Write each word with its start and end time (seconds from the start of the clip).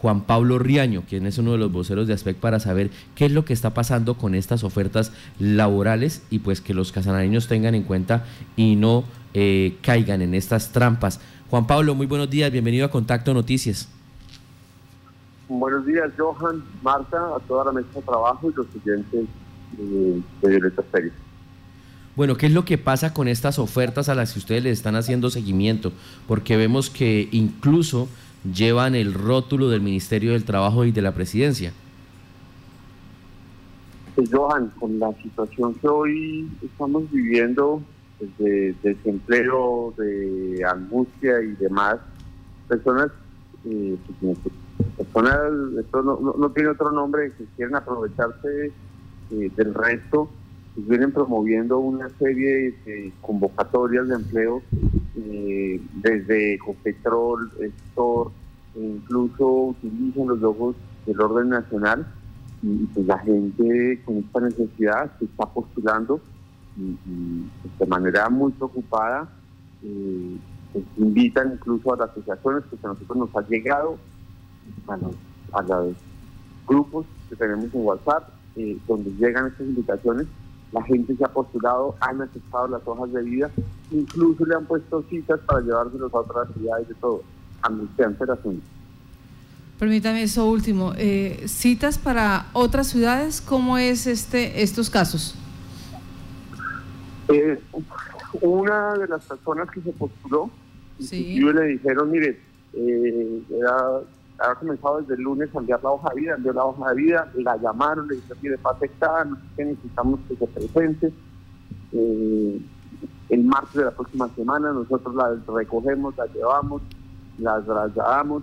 Juan 0.00 0.22
Pablo 0.22 0.58
Riaño, 0.58 1.02
quien 1.08 1.26
es 1.26 1.38
uno 1.38 1.52
de 1.52 1.58
los 1.58 1.72
voceros 1.72 2.06
de 2.06 2.14
ASPEC, 2.14 2.36
para 2.36 2.60
saber 2.60 2.90
qué 3.14 3.26
es 3.26 3.32
lo 3.32 3.44
que 3.44 3.52
está 3.52 3.74
pasando 3.74 4.14
con 4.14 4.34
estas 4.34 4.64
ofertas 4.64 5.12
laborales 5.38 6.22
y 6.30 6.38
pues 6.38 6.60
que 6.60 6.74
los 6.74 6.92
casanareños 6.92 7.48
tengan 7.48 7.74
en 7.74 7.82
cuenta 7.82 8.24
y 8.56 8.76
no 8.76 9.04
eh, 9.34 9.76
caigan 9.82 10.22
en 10.22 10.34
estas 10.34 10.70
trampas. 10.72 11.20
Juan 11.50 11.66
Pablo, 11.66 11.94
muy 11.94 12.06
buenos 12.06 12.30
días, 12.30 12.52
bienvenido 12.52 12.86
a 12.86 12.90
Contacto 12.90 13.34
Noticias. 13.34 13.88
Buenos 15.48 15.86
días, 15.86 16.10
Johan, 16.16 16.62
Marta, 16.82 17.16
a 17.36 17.40
toda 17.48 17.64
la 17.64 17.72
mesa 17.72 17.88
de 17.94 18.02
trabajo 18.02 18.50
y 18.50 18.54
los 18.54 18.66
estudiantes 18.66 19.24
eh, 19.78 20.20
de 20.42 20.48
Violeta. 20.48 20.82
Bueno, 22.14 22.36
¿qué 22.36 22.46
es 22.46 22.52
lo 22.52 22.64
que 22.64 22.78
pasa 22.78 23.14
con 23.14 23.28
estas 23.28 23.58
ofertas 23.58 24.08
a 24.08 24.14
las 24.14 24.32
que 24.32 24.40
ustedes 24.40 24.62
le 24.62 24.70
están 24.70 24.94
haciendo 24.94 25.30
seguimiento? 25.30 25.92
Porque 26.26 26.56
vemos 26.56 26.90
que 26.90 27.28
incluso 27.32 28.08
llevan 28.44 28.94
el 28.94 29.14
rótulo 29.14 29.68
del 29.68 29.80
Ministerio 29.80 30.32
del 30.32 30.44
Trabajo 30.44 30.84
y 30.84 30.92
de 30.92 31.02
la 31.02 31.12
Presidencia. 31.12 31.72
Pues 34.14 34.30
Johan, 34.32 34.72
con 34.80 34.98
la 34.98 35.12
situación 35.22 35.74
que 35.74 35.88
hoy 35.88 36.50
estamos 36.62 37.10
viviendo, 37.10 37.82
pues, 38.18 38.30
de 38.38 38.74
desempleo, 38.82 39.94
de 39.96 40.64
angustia 40.64 41.40
y 41.40 41.52
demás, 41.52 41.98
personas, 42.66 43.10
eh, 43.64 43.96
pues, 44.20 44.38
personas, 44.96 45.38
esto 45.78 46.02
no, 46.02 46.50
tiene 46.50 46.70
otro 46.70 46.90
nombre, 46.90 47.32
que 47.38 47.44
quieren 47.56 47.76
aprovecharse 47.76 48.72
eh, 49.30 49.50
del 49.56 49.74
resto, 49.74 50.28
pues 50.74 50.88
vienen 50.88 51.12
promoviendo 51.12 51.78
una 51.78 52.08
serie 52.18 52.74
de 52.84 53.12
convocatorias 53.20 54.08
de 54.08 54.14
empleo 54.14 54.62
eh, 55.18 55.80
desde 55.94 56.54
Ecopetrol, 56.54 57.50
Store, 57.88 58.30
incluso 58.74 59.46
utilizan 59.46 60.28
los 60.28 60.38
logos 60.38 60.76
del 61.06 61.20
orden 61.20 61.48
nacional 61.48 62.06
y, 62.62 62.86
pues 62.86 63.06
la 63.06 63.18
gente 63.18 64.00
con 64.04 64.18
esta 64.18 64.40
necesidad 64.40 65.10
se 65.18 65.24
está 65.24 65.46
postulando 65.46 66.20
y, 66.76 66.96
pues, 67.62 67.78
de 67.78 67.86
manera 67.86 68.28
muy 68.28 68.52
preocupada 68.52 69.28
eh, 69.82 70.36
pues, 70.72 70.84
invitan 70.96 71.54
incluso 71.54 71.94
a 71.94 71.96
las 71.96 72.10
asociaciones 72.10 72.64
que 72.64 72.76
a 72.82 72.88
nosotros 72.88 73.18
nos 73.18 73.36
ha 73.36 73.48
llegado 73.48 73.98
a 75.52 75.62
los, 75.62 75.94
grupos 76.66 77.06
que 77.30 77.36
tenemos 77.36 77.72
en 77.72 77.84
WhatsApp 77.84 78.28
eh, 78.56 78.76
donde 78.86 79.10
llegan 79.12 79.46
estas 79.46 79.66
invitaciones 79.66 80.26
la 80.72 80.82
gente 80.82 81.16
se 81.16 81.24
ha 81.24 81.28
postulado, 81.28 81.94
han 82.00 82.20
aceptado 82.20 82.68
las 82.68 82.86
hojas 82.86 83.12
de 83.12 83.22
vida, 83.22 83.50
incluso 83.90 84.44
le 84.44 84.54
han 84.54 84.66
puesto 84.66 85.04
citas 85.08 85.40
para 85.46 85.60
llevárselos 85.60 86.12
a 86.12 86.18
otras 86.18 86.48
ciudades 86.54 86.88
de 86.88 86.94
todo. 86.94 87.22
Amnistía 87.62 88.06
asunto. 88.06 88.62
Permítame 89.78 90.22
eso 90.22 90.46
último. 90.46 90.92
Eh, 90.96 91.44
¿Citas 91.46 91.98
para 91.98 92.46
otras 92.52 92.88
ciudades? 92.88 93.40
¿Cómo 93.40 93.78
es 93.78 94.06
este 94.06 94.62
estos 94.62 94.90
casos? 94.90 95.34
Eh, 97.28 97.60
una 98.40 98.94
de 98.94 99.08
las 99.08 99.24
personas 99.24 99.70
que 99.70 99.80
se 99.80 99.92
postuló, 99.92 100.50
sí. 100.98 101.38
le 101.40 101.66
dijeron, 101.66 102.10
mire, 102.10 102.40
eh, 102.72 103.42
era 103.50 104.00
ha 104.38 104.54
comenzado 104.54 105.00
desde 105.00 105.14
el 105.14 105.22
lunes 105.22 105.48
a 105.54 105.58
enviar 105.58 105.82
la 105.82 105.90
hoja 105.90 106.10
de 106.10 106.20
vida, 106.20 106.34
envió 106.36 106.52
la 106.52 106.64
hoja 106.64 106.90
de 106.90 106.96
vida, 106.96 107.32
la 107.34 107.56
llamaron, 107.56 108.06
le 108.06 108.16
dijeron, 108.16 108.38
mire, 108.40 108.58
para 108.58 108.76
afectada, 108.76 109.26
necesitamos 109.56 110.20
que 110.28 110.36
se 110.36 110.46
presente. 110.46 111.12
Eh, 111.92 112.60
el 113.28 113.44
martes 113.44 113.74
de 113.74 113.84
la 113.84 113.90
próxima 113.90 114.28
semana 114.34 114.72
nosotros 114.72 115.14
la 115.14 115.36
recogemos, 115.54 116.16
la 116.16 116.26
llevamos, 116.26 116.82
la 117.38 117.60
trasladamos. 117.62 118.42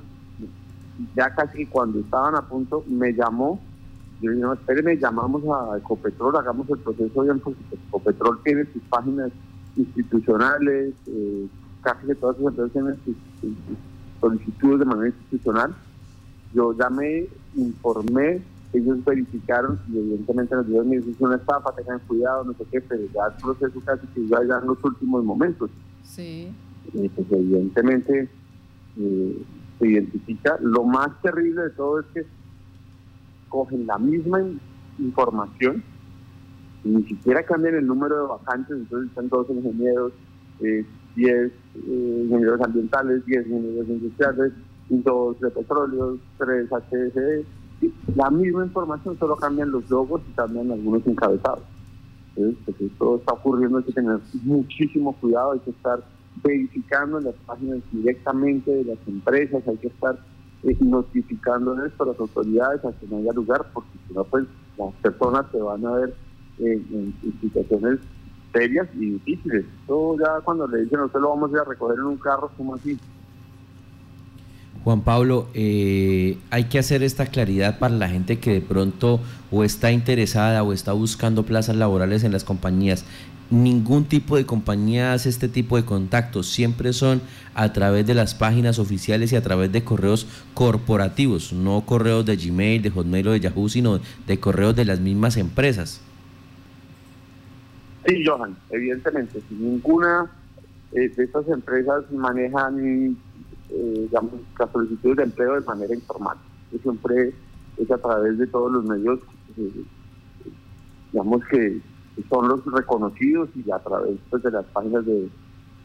Ya 1.15 1.33
casi 1.33 1.65
cuando 1.65 1.99
estaban 1.99 2.35
a 2.35 2.41
punto, 2.41 2.83
me 2.87 3.11
llamó. 3.11 3.59
Yo 4.21 4.31
dije, 4.31 4.43
no, 4.43 4.53
espérenme, 4.53 4.97
llamamos 4.97 5.43
a 5.43 5.77
Ecopetrol, 5.77 6.37
hagamos 6.37 6.69
el 6.69 6.79
proceso 6.79 7.21
bien, 7.21 7.39
porque 7.39 7.59
Ecopetrol 7.87 8.39
tiene 8.43 8.65
sus 8.71 8.81
páginas 8.83 9.31
institucionales, 9.75 10.93
eh, 11.07 11.47
casi 11.81 12.07
que 12.07 12.15
todas 12.15 12.37
sus 12.37 12.47
empresas 12.47 12.71
tienen 12.71 12.95
sus 13.03 13.15
solicitudes 14.21 14.79
de 14.79 14.85
manera 14.85 15.07
institucional. 15.09 15.75
Yo 16.53 16.73
llamé, 16.73 17.27
informé, 17.55 18.41
ellos 18.73 19.03
verificaron 19.05 19.79
y 19.91 19.97
evidentemente 19.97 20.55
nos 20.55 20.67
dijeron, 20.67 20.93
es 20.93 21.03
una 21.19 21.35
estafa, 21.35 21.75
tengan 21.75 21.99
cuidado, 22.07 22.43
no 22.43 22.53
sé 22.53 22.65
qué, 22.71 22.81
pero 22.81 23.03
ya 23.13 23.27
el 23.27 23.41
proceso 23.41 23.79
casi 23.85 24.07
que 24.07 24.21
iba 24.21 24.43
ya 24.45 24.59
en 24.59 24.67
los 24.67 24.83
últimos 24.83 25.23
momentos. 25.23 25.69
Sí. 26.03 26.53
Y 26.93 27.09
pues 27.09 27.31
evidentemente 27.31 28.29
eh, 28.97 29.45
se 29.79 29.87
identifica. 29.87 30.57
Lo 30.61 30.83
más 30.83 31.09
terrible 31.21 31.63
de 31.63 31.69
todo 31.71 31.99
es 31.99 32.05
que 32.13 32.25
cogen 33.49 33.87
la 33.87 33.97
misma 33.97 34.41
información 34.99 35.83
y 36.83 36.89
ni 36.89 37.03
siquiera 37.03 37.43
cambian 37.43 37.75
el 37.75 37.87
número 37.87 38.15
de 38.15 38.27
vacantes, 38.27 38.77
entonces 38.77 39.09
están 39.09 39.29
todos 39.29 39.49
ingenieros, 39.49 40.13
eh, 40.61 40.85
10 41.15 41.31
eh, 41.31 41.51
ingenieros 42.25 42.61
ambientales, 42.61 43.25
10 43.25 43.47
ingenieros 43.47 43.89
industriales, 43.89 44.53
2 44.89 45.39
de 45.39 45.49
petróleo, 45.49 46.17
3 46.37 46.71
HSE. 46.71 47.45
La 48.15 48.29
misma 48.29 48.65
información, 48.65 49.17
solo 49.19 49.35
cambian 49.35 49.71
los 49.71 49.89
logos 49.89 50.21
y 50.29 50.33
cambian 50.33 50.71
algunos 50.71 51.05
encabezados. 51.05 51.63
Entonces, 52.35 52.61
pues 52.65 52.81
esto 52.81 53.15
está 53.17 53.33
ocurriendo, 53.33 53.77
hay 53.77 53.83
que 53.83 53.93
tener 53.93 54.19
muchísimo 54.43 55.13
cuidado, 55.13 55.53
hay 55.53 55.59
que 55.59 55.71
estar 55.71 56.03
verificando 56.43 57.19
las 57.19 57.35
páginas 57.45 57.79
directamente 57.91 58.71
de 58.71 58.83
las 58.83 58.97
empresas, 59.07 59.63
hay 59.67 59.77
que 59.77 59.87
estar 59.87 60.17
eh, 60.63 60.77
notificando 60.81 61.85
esto 61.85 62.03
a 62.03 62.07
las 62.07 62.19
autoridades 62.19 62.83
a 62.83 62.91
que 62.91 63.07
no 63.07 63.17
haya 63.17 63.31
lugar, 63.31 63.65
porque 63.73 63.97
si 64.07 64.13
no, 64.13 64.23
pues 64.25 64.45
las 64.77 64.93
personas 64.95 65.45
se 65.51 65.61
van 65.61 65.85
a 65.85 65.91
ver 65.91 66.13
eh, 66.59 66.81
en 66.91 67.13
situaciones 67.41 67.99
serias 68.53 68.87
y 68.95 69.11
difíciles. 69.11 69.65
Todo 69.85 70.17
ya 70.17 70.41
cuando 70.41 70.67
le 70.67 70.83
dicen, 70.83 71.01
usted 71.01 71.19
lo 71.19 71.29
vamos 71.29 71.53
a 71.53 71.63
recoger 71.63 71.99
en 71.99 72.05
un 72.05 72.17
carro, 72.17 72.49
como 72.57 72.75
así? 72.75 72.97
Juan 74.85 75.01
Pablo, 75.01 75.47
eh, 75.55 76.37
hay 76.51 76.65
que 76.65 76.77
hacer 76.77 77.01
esta 77.01 77.25
claridad 77.25 77.79
para 77.79 77.95
la 77.95 78.07
gente 78.07 78.37
que 78.37 78.53
de 78.53 78.61
pronto 78.61 79.19
o 79.49 79.63
está 79.63 79.91
interesada 79.91 80.61
o 80.61 80.73
está 80.73 80.93
buscando 80.93 81.41
plazas 81.41 81.75
laborales 81.75 82.23
en 82.23 82.31
las 82.31 82.43
compañías. 82.43 83.03
Ningún 83.49 84.05
tipo 84.05 84.37
de 84.37 84.45
compañía 84.45 85.13
hace 85.13 85.29
este 85.29 85.47
tipo 85.47 85.75
de 85.75 85.85
contactos, 85.85 86.45
siempre 86.45 86.93
son 86.93 87.19
a 87.55 87.73
través 87.73 88.05
de 88.05 88.13
las 88.13 88.35
páginas 88.35 88.77
oficiales 88.77 89.31
y 89.31 89.35
a 89.35 89.41
través 89.41 89.71
de 89.71 89.83
correos 89.83 90.27
corporativos, 90.53 91.51
no 91.51 91.81
correos 91.83 92.23
de 92.23 92.37
Gmail, 92.37 92.83
de 92.83 92.91
Hotmail 92.91 93.27
o 93.27 93.31
de 93.31 93.39
Yahoo, 93.39 93.67
sino 93.69 93.99
de 94.27 94.39
correos 94.39 94.75
de 94.75 94.85
las 94.85 94.99
mismas 94.99 95.35
empresas. 95.37 95.99
Sí, 98.05 98.23
Johan, 98.23 98.55
evidentemente, 98.69 99.41
ninguna 99.49 100.29
eh, 100.91 101.09
de 101.09 101.23
estas 101.23 101.47
empresas 101.47 102.03
manejan 102.11 103.17
eh, 103.69 104.07
digamos, 104.09 104.33
las 104.59 104.71
solicitudes 104.71 105.17
de 105.17 105.23
empleo 105.23 105.59
de 105.59 105.65
manera 105.65 105.93
informal. 105.93 106.37
siempre 106.81 107.33
es 107.77 107.91
a 107.91 107.97
través 107.97 108.37
de 108.37 108.47
todos 108.47 108.71
los 108.71 108.85
medios, 108.85 109.19
eh, 109.57 109.83
digamos 111.11 111.43
que 111.45 111.81
son 112.29 112.47
los 112.47 112.65
reconocidos 112.65 113.49
y 113.55 113.69
a 113.71 113.79
través 113.79 114.17
pues, 114.29 114.43
de 114.43 114.51
las 114.51 114.65
páginas 114.65 115.05
de, 115.05 115.29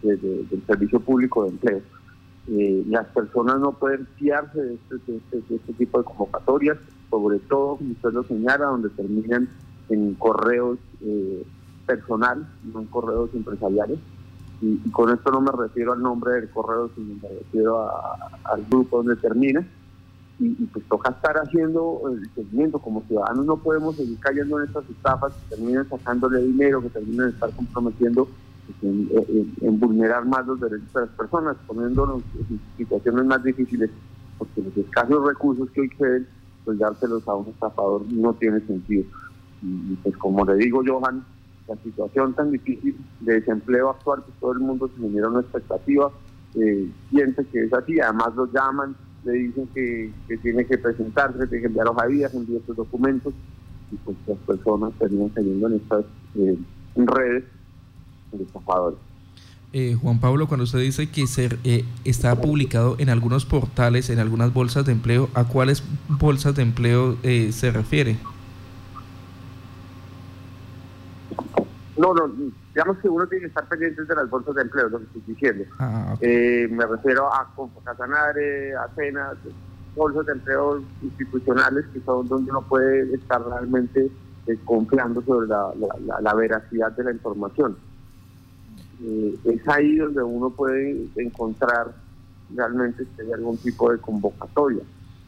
del 0.03 0.63
Servicio 0.67 1.01
Público 1.01 1.45
de 1.45 1.51
Empleo. 1.51 1.81
las 2.89 3.07
personas 3.09 3.59
no 3.59 3.73
pueden 3.73 4.07
fiarse 4.17 4.61
de 4.61 4.75
este, 4.75 5.13
de 5.13 5.57
este, 5.57 5.73
tipo 5.75 5.99
de 5.99 6.05
convocatorias, 6.05 6.79
sobre 7.11 7.39
todo, 7.41 7.77
como 7.77 7.91
usted 7.93 8.13
lo 8.13 8.23
señala, 8.25 8.67
donde 8.67 8.91
terminan 8.91 9.49
en 9.89 10.15
correos 10.15 10.79
personal, 11.87 12.47
no 12.73 12.81
en 12.81 12.87
correos 12.87 13.31
empresariales. 13.35 13.99
Y, 14.61 14.91
con 14.91 15.11
esto 15.11 15.31
no 15.31 15.41
me 15.41 15.53
refiero 15.53 15.93
al 15.93 16.03
nombre 16.03 16.35
del 16.35 16.51
correo, 16.51 16.91
sino 16.95 17.15
me 17.23 17.29
refiero 17.29 17.89
al 18.45 18.65
grupo 18.69 18.99
donde 18.99 19.17
termina. 19.17 19.67
Y, 20.39 20.67
pues 20.67 20.85
toca 20.87 21.11
estar 21.11 21.37
haciendo 21.39 22.03
el 22.11 22.29
seguimiento. 22.35 22.79
Como 22.79 23.03
ciudadanos 23.03 23.47
no 23.47 23.57
podemos 23.57 23.97
seguir 23.97 24.19
cayendo 24.21 24.61
en 24.61 24.69
estas 24.69 24.89
estafas 24.89 25.33
que 25.35 25.57
terminan 25.57 25.89
sacándole 25.89 26.43
dinero, 26.43 26.83
que 26.83 26.91
terminan 26.91 27.27
de 27.27 27.33
estar 27.33 27.51
comprometiendo 27.55 28.29
pues, 28.81 28.95
en, 29.63 29.81
vulnerar 29.81 30.25
más 30.27 30.47
los 30.47 30.61
derechos 30.61 30.93
de 30.93 31.01
las 31.01 31.11
personas, 31.11 31.57
poniéndonos 31.67 32.23
en 32.51 32.61
situaciones 32.77 33.25
más 33.25 33.43
difíciles, 33.43 33.91
porque 34.39 34.63
los 34.63 34.77
escasos 34.77 35.25
recursos 35.27 35.71
que 35.71 35.81
hoy 35.83 35.89
creen, 35.91 36.27
pues 36.65 36.79
dárselos 36.79 37.27
a 37.27 37.35
un 37.35 37.49
estafador 37.49 38.03
no 38.13 38.33
tiene 38.35 38.61
sentido. 38.61 39.05
Y, 39.63 39.95
pues 39.97 40.17
como 40.17 40.45
le 40.45 40.57
digo, 40.57 40.83
Johan, 40.87 41.25
la 41.71 41.77
situación 41.83 42.35
tan 42.35 42.51
difícil 42.51 42.97
de 43.21 43.35
desempleo 43.35 43.91
actual 43.91 44.25
que 44.25 44.33
todo 44.41 44.53
el 44.53 44.59
mundo 44.59 44.91
se 44.95 45.01
genera 45.01 45.29
una 45.29 45.41
expectativa, 45.41 46.11
eh, 46.57 46.91
piensa 47.11 47.45
que 47.45 47.65
es 47.65 47.73
así, 47.73 48.01
además 48.01 48.35
lo 48.35 48.47
llaman, 48.53 48.97
le 49.25 49.33
dicen 49.33 49.69
que, 49.73 50.13
tiene 50.43 50.67
que 50.67 50.79
presentarse, 50.79 51.39
que 51.39 51.47
tiene 51.47 51.63
que 51.63 51.69
enviar 51.69 51.87
hoja 51.89 52.07
de 52.07 52.13
vida, 52.13 52.31
enviar 52.35 52.61
estos 52.61 52.77
documentos, 52.77 53.33
y 53.93 53.97
pues 53.97 54.17
las 54.27 54.39
personas 54.39 54.93
terminan 54.99 55.29
cayendo 55.29 55.69
en 55.69 55.75
estas 55.75 56.05
eh, 56.35 56.59
redes 56.97 57.45
de 58.33 58.43
estafadores. 58.43 58.99
Eh, 59.73 59.97
Juan 60.01 60.19
Pablo, 60.19 60.49
cuando 60.49 60.65
usted 60.65 60.81
dice 60.81 61.09
que 61.11 61.29
se, 61.29 61.49
eh, 61.63 61.85
está 62.05 62.35
publicado 62.41 62.97
en 62.99 63.09
algunos 63.09 63.45
portales, 63.45 64.11
en 64.11 64.19
algunas 64.19 64.53
bolsas 64.53 64.85
de 64.85 64.93
empleo, 64.93 65.31
¿a 65.35 65.45
cuáles 65.45 65.85
bolsas 66.09 66.57
de 66.57 66.63
empleo 66.63 67.17
eh, 67.23 67.53
se 67.53 67.71
refiere? 67.71 68.17
No, 72.01 72.15
no, 72.15 72.33
digamos 72.75 72.99
que 72.99 73.09
uno 73.09 73.27
tiene 73.27 73.43
que 73.43 73.49
estar 73.49 73.69
pendiente 73.69 74.05
de 74.05 74.15
las 74.15 74.31
bolsas 74.31 74.55
de 74.55 74.63
empleo, 74.63 74.89
lo 74.89 74.99
que 74.99 75.05
estoy 75.05 75.23
diciendo. 75.27 75.65
Ah, 75.79 76.17
me 76.21 76.87
refiero 76.87 77.33
a 77.33 77.47
Casanare, 77.85 78.75
a 78.75 78.89
Cenas, 78.95 79.37
bolsas 79.95 80.25
de 80.27 80.33
empleo 80.33 80.83
institucionales 81.03 81.85
que 81.93 82.01
son 82.01 82.27
donde 82.27 82.51
uno 82.51 82.63
puede 82.63 83.15
estar 83.15 83.43
realmente 83.45 84.11
confiando 84.65 85.23
sobre 85.23 85.47
la 85.49 86.35
veracidad 86.35 86.93
de 86.93 87.05
la 87.05 87.13
información. 87.13 87.77
Eh, 89.03 89.35
es 89.45 89.69
ahí 89.69 89.97
donde 89.97 90.23
uno 90.23 90.51
puede 90.51 91.07
encontrar 91.17 91.95
realmente 92.55 93.05
si 93.05 93.23
hay 93.23 93.33
algún 93.33 93.57
tipo 93.57 93.91
de 93.91 93.99
convocatoria. 93.99 94.83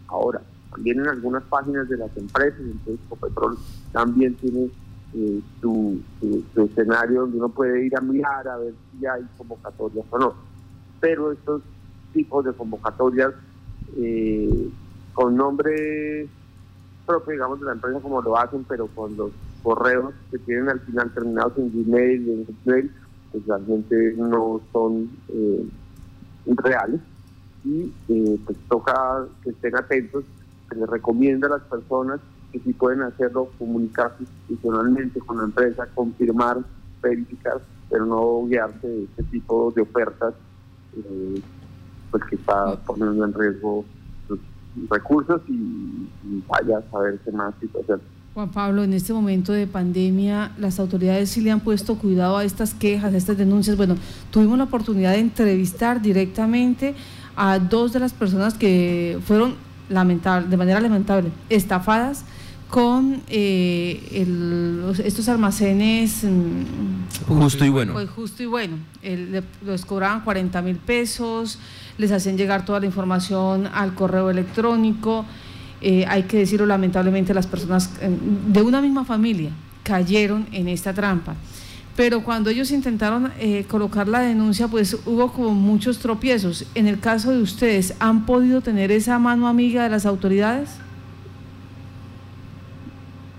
Ahora, 0.08 0.42
también 0.70 1.00
en 1.00 1.08
algunas 1.08 1.42
páginas 1.44 1.88
de 1.88 1.96
las 1.96 2.14
empresas, 2.16 2.60
entonces 2.60 3.00
Copetrol 3.08 3.56
también 3.92 4.34
tiene 4.36 4.70
eh, 5.14 5.40
su, 5.60 6.00
escenario 6.56 7.22
donde 7.22 7.38
uno 7.38 7.48
puede 7.48 7.86
ir 7.86 7.96
a 7.96 8.00
mirar 8.00 8.48
a 8.48 8.56
ver 8.56 8.74
si 8.98 9.06
hay 9.06 9.22
convocatorias 9.36 10.06
o 10.10 10.18
no. 10.18 10.34
Pero 11.00 11.32
estos 11.32 11.62
tipos 12.12 12.44
de 12.44 12.52
convocatorias 12.52 13.32
eh, 13.96 14.70
con 15.12 15.36
nombre 15.36 16.28
propio, 17.06 17.32
digamos, 17.32 17.60
de 17.60 17.66
la 17.66 17.72
empresa 17.72 18.00
como 18.00 18.22
lo 18.22 18.36
hacen, 18.38 18.64
pero 18.68 18.86
con 18.88 19.16
los 19.16 19.32
correos 19.62 20.14
que 20.30 20.38
tienen 20.38 20.68
al 20.68 20.80
final 20.80 21.12
terminados 21.12 21.58
en 21.58 21.70
Gmail 21.70 22.28
y 22.28 22.32
en 22.32 22.46
Gmail, 22.64 22.90
pues 23.30 23.46
realmente 23.46 24.14
no 24.16 24.60
son 24.72 25.10
eh, 25.28 25.66
reales 26.46 27.00
y 27.64 27.92
eh, 28.08 28.38
pues 28.44 28.58
toca 28.68 29.26
que 29.42 29.50
estén 29.50 29.76
atentos, 29.76 30.24
se 30.68 30.74
les 30.76 30.88
recomienda 30.88 31.46
a 31.46 31.50
las 31.50 31.62
personas 31.62 32.20
que 32.52 32.60
si 32.60 32.72
pueden 32.72 33.02
hacerlo, 33.02 33.50
comunicarse 33.58 34.22
institucionalmente 34.22 35.18
con 35.20 35.38
la 35.38 35.44
empresa, 35.44 35.88
confirmar, 35.94 36.58
verificar, 37.02 37.60
pero 37.90 38.06
no 38.06 38.46
guiarse 38.46 38.86
de 38.86 39.04
este 39.04 39.22
tipo 39.24 39.72
de 39.74 39.82
ofertas 39.82 40.34
eh, 40.96 41.40
pues 42.10 42.22
que 42.24 42.36
está 42.36 42.76
poniendo 42.86 43.24
en 43.24 43.32
riesgo 43.32 43.84
sus 44.28 44.38
recursos 44.90 45.40
y, 45.48 46.08
vaya 46.46 46.78
a 46.78 46.90
saber 46.90 47.18
qué 47.24 47.32
más 47.32 47.54
situación. 47.60 48.00
Juan 48.34 48.50
Pablo, 48.50 48.82
en 48.82 48.94
este 48.94 49.12
momento 49.12 49.52
de 49.52 49.66
pandemia, 49.66 50.52
las 50.58 50.78
autoridades 50.80 51.30
sí 51.30 51.40
le 51.42 51.50
han 51.50 51.60
puesto 51.60 51.96
cuidado 51.96 52.38
a 52.38 52.44
estas 52.44 52.72
quejas, 52.72 53.12
a 53.12 53.16
estas 53.16 53.36
denuncias. 53.36 53.76
Bueno, 53.76 53.96
tuvimos 54.30 54.56
la 54.56 54.64
oportunidad 54.64 55.12
de 55.12 55.18
entrevistar 55.18 56.00
directamente 56.00 56.94
a 57.36 57.58
dos 57.58 57.92
de 57.92 58.00
las 58.00 58.12
personas 58.12 58.54
que 58.54 59.18
fueron 59.24 59.54
lamentable, 59.88 60.48
de 60.48 60.56
manera 60.56 60.80
lamentable 60.80 61.30
estafadas 61.50 62.24
con 62.72 63.22
eh, 63.28 64.24
estos 65.04 65.28
almacenes 65.28 66.24
mm, 66.24 67.28
justo 67.28 67.64
y 67.64 67.68
bueno. 67.68 67.92
Pues 67.92 68.10
justo 68.10 68.42
y 68.42 68.46
bueno. 68.46 68.78
les 69.02 69.84
cobraban 69.84 70.22
40 70.22 70.60
mil 70.62 70.76
pesos, 70.76 71.58
les 71.98 72.10
hacían 72.10 72.36
llegar 72.36 72.64
toda 72.64 72.80
la 72.80 72.86
información 72.86 73.68
al 73.72 73.94
correo 73.94 74.30
electrónico 74.30 75.24
eh, 75.84 76.04
hay 76.06 76.22
que 76.22 76.38
decirlo 76.38 76.64
lamentablemente, 76.64 77.34
las 77.34 77.48
personas 77.48 77.90
eh, 78.00 78.08
de 78.46 78.62
una 78.62 78.80
misma 78.80 79.04
familia 79.04 79.50
cayeron 79.82 80.46
en 80.52 80.68
esta 80.68 80.94
trampa. 80.94 81.34
Pero 81.96 82.22
cuando 82.22 82.50
ellos 82.50 82.70
intentaron 82.70 83.32
eh, 83.38 83.64
colocar 83.68 84.06
la 84.06 84.20
denuncia, 84.20 84.68
pues 84.68 84.96
hubo 85.04 85.32
como 85.32 85.52
muchos 85.54 85.98
tropiezos. 85.98 86.66
En 86.76 86.86
el 86.86 87.00
caso 87.00 87.32
de 87.32 87.42
ustedes, 87.42 87.94
¿han 87.98 88.24
podido 88.24 88.60
tener 88.60 88.92
esa 88.92 89.18
mano 89.18 89.48
amiga 89.48 89.82
de 89.82 89.90
las 89.90 90.06
autoridades? 90.06 90.70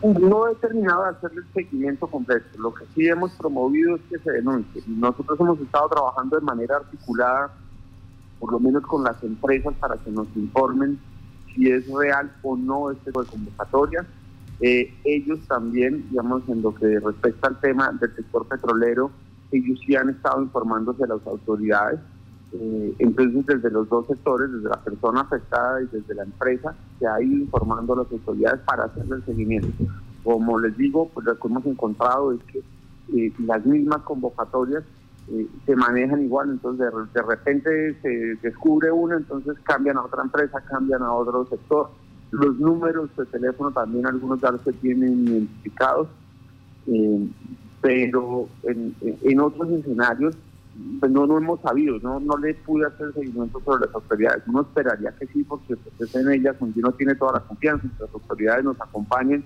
No 0.04 0.50
he 0.50 0.56
terminado 0.56 1.04
de 1.04 1.10
hacerle 1.12 1.42
el 1.42 1.54
seguimiento 1.54 2.08
completo. 2.08 2.46
Lo 2.58 2.74
que 2.74 2.84
sí 2.94 3.08
hemos 3.08 3.32
promovido 3.32 3.96
es 3.96 4.02
que 4.10 4.20
se 4.20 4.32
denuncie. 4.34 4.84
Nosotros 4.86 5.40
hemos 5.40 5.60
estado 5.62 5.88
trabajando 5.88 6.38
de 6.38 6.46
manera 6.46 6.76
articulada, 6.76 7.54
por 8.38 8.52
lo 8.52 8.60
menos 8.60 8.84
con 8.84 9.06
las 9.06 9.24
empresas, 9.24 9.74
para 9.80 9.96
que 9.96 10.12
nos 10.12 10.28
informen 10.36 11.00
si 11.56 11.72
es 11.72 11.88
real 11.88 12.36
o 12.44 12.58
no 12.58 12.92
este 12.92 13.06
tipo 13.06 13.24
de 13.24 13.30
convocatoria. 13.30 14.06
Eh, 14.60 14.94
ellos 15.06 15.40
también, 15.48 16.06
digamos, 16.10 16.44
en 16.50 16.62
lo 16.62 16.76
que 16.76 17.00
respecta 17.00 17.48
al 17.48 17.60
tema 17.62 17.92
del 17.94 18.14
sector 18.14 18.46
petrolero, 18.48 19.10
ellos 19.52 19.80
sí 19.86 19.96
han 19.96 20.10
estado 20.10 20.42
informándose 20.42 21.04
a 21.06 21.08
las 21.08 21.26
autoridades. 21.26 22.00
Eh, 22.54 22.94
entonces, 23.00 23.46
desde 23.46 23.72
los 23.72 23.90
dos 23.90 24.06
sectores, 24.08 24.52
desde 24.52 24.70
la 24.70 24.82
persona 24.84 25.22
afectada 25.22 25.82
y 25.82 25.88
desde 25.88 26.14
la 26.14 26.24
empresa, 26.24 26.76
se 27.00 27.08
ha 27.08 27.22
ido 27.22 27.38
informando 27.38 27.94
a 27.94 27.98
las 27.98 28.12
autoridades 28.12 28.62
para 28.62 28.86
hacer 28.86 29.06
el 29.12 29.26
seguimiento. 29.26 29.70
Como 30.24 30.60
les 30.60 30.78
digo, 30.78 31.10
pues 31.14 31.26
lo 31.26 31.38
que 31.38 31.48
hemos 31.48 31.66
encontrado 31.66 32.32
es 32.32 32.40
que 32.44 32.60
eh, 33.16 33.34
las 33.40 33.66
mismas 33.66 34.02
convocatorias 34.04 34.84
eh, 35.30 35.48
se 35.66 35.76
manejan 35.76 36.22
igual, 36.24 36.52
entonces 36.52 36.88
de, 37.14 37.22
repente 37.22 38.00
se 38.02 38.36
descubre 38.42 38.92
uno, 38.92 39.18
entonces 39.18 39.58
cambian 39.64 39.98
a 39.98 40.04
otra 40.04 40.22
empresa, 40.22 40.62
cambian 40.62 41.02
a 41.02 41.12
otro 41.12 41.48
sector. 41.48 41.90
Los 42.32 42.58
números 42.60 43.10
de 43.18 43.26
teléfono 43.26 43.72
también 43.72 44.06
algunos 44.06 44.42
ya 44.42 44.52
se 44.64 44.74
tienen 44.74 45.28
identificados, 45.28 46.08
pero 47.82 48.48
en, 48.64 49.40
otros 49.40 49.70
escenarios 49.70 50.36
pues 51.00 51.12
no, 51.12 51.28
no 51.28 51.38
hemos 51.38 51.62
sabido, 51.62 52.00
no, 52.00 52.20
no 52.20 52.38
le 52.38 52.56
pude 52.56 52.88
hacer 52.88 53.14
seguimiento 53.14 53.60
sobre 53.64 53.86
las 53.86 53.94
autoridades. 53.94 54.44
Uno 54.48 54.62
esperaría 54.62 55.12
que 55.12 55.28
sí, 55.28 55.44
porque 55.44 55.76
pues, 55.76 56.10
es 56.10 56.16
en 56.16 56.32
ellas 56.32 56.58
donde 56.60 56.80
uno 56.80 56.92
tiene 56.94 57.16
toda 57.16 57.34
la 57.34 57.40
confianza, 57.42 57.88
que 57.88 58.04
las 58.04 58.14
autoridades 58.14 58.64
nos 58.64 58.82
acompañen, 58.82 59.44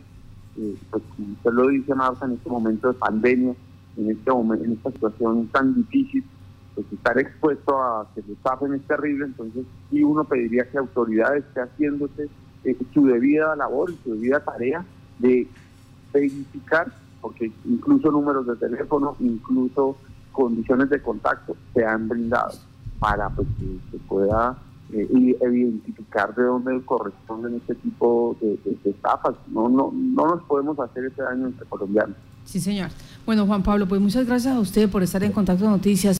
eh, 0.58 0.76
pues 0.90 1.04
como 1.16 1.34
usted 1.34 1.52
lo 1.52 1.68
dice 1.68 1.94
Marta, 1.96 2.26
en 2.26 2.34
este 2.34 2.50
momento 2.50 2.88
de 2.88 2.94
pandemia, 2.94 3.54
en, 3.98 4.12
este 4.12 4.32
momento, 4.32 4.66
en 4.66 4.74
esta 4.74 4.92
situación 4.92 5.48
tan 5.48 5.76
difícil, 5.76 6.24
pues 6.76 6.88
estar 6.94 7.18
expuesto 7.20 7.78
a 7.78 8.08
que 8.16 8.24
los 8.28 8.38
tapen 8.38 8.74
es 8.74 8.82
terrible, 8.84 9.26
entonces 9.26 9.66
sí 9.90 10.04
uno 10.04 10.24
pediría 10.24 10.70
que 10.70 10.78
autoridades 10.78 11.44
esté 11.46 11.62
haciéndose 11.62 12.30
eh, 12.64 12.78
su 12.94 13.06
debida 13.06 13.56
labor 13.56 13.92
y 13.92 13.98
su 14.04 14.14
debida 14.14 14.40
tarea 14.40 14.86
de 15.20 15.48
verificar, 16.14 16.94
porque 17.20 17.52
incluso 17.66 18.12
números 18.12 18.48
de 18.48 18.56
teléfono, 18.56 19.16
incluso 19.20 19.98
condiciones 20.38 20.90
de 20.92 21.02
contacto 21.02 21.58
se 21.74 21.84
han 21.84 22.08
brindado 22.08 22.54
para 23.00 23.28
pues, 23.30 23.48
que 23.60 23.80
se 23.92 23.98
pueda 24.04 24.56
eh, 24.94 25.08
identificar 25.12 26.34
de 26.36 26.44
dónde 26.44 26.80
corresponden 26.86 27.56
este 27.56 27.74
tipo 27.76 28.38
de, 28.40 28.60
estafas. 28.86 29.36
No, 29.48 29.68
no, 29.68 29.92
no 29.92 30.28
nos 30.28 30.44
podemos 30.44 30.80
hacer 30.80 31.06
ese 31.06 31.24
daño 31.24 31.48
entre 31.48 31.66
colombianos. 31.66 32.16
Sí, 32.46 32.62
señor. 32.62 32.90
Bueno, 33.26 33.46
Juan 33.46 33.62
Pablo, 33.62 33.88
pues 33.88 34.00
muchas 34.00 34.26
gracias 34.26 34.56
a 34.56 34.60
usted 34.60 34.90
por 34.90 35.04
estar 35.04 35.22
en 35.24 35.34
contacto 35.34 35.66
de 35.66 35.72
noticias. 35.72 36.16